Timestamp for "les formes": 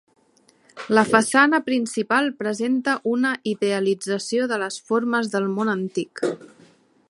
4.65-5.33